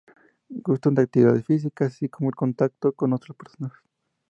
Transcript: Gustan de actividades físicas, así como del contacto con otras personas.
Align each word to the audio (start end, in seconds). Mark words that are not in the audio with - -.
Gustan 0.65 0.95
de 0.95 1.03
actividades 1.03 1.45
físicas, 1.45 1.93
así 1.93 2.09
como 2.09 2.27
del 2.31 2.35
contacto 2.35 2.91
con 2.93 3.13
otras 3.13 3.37
personas. 3.37 3.73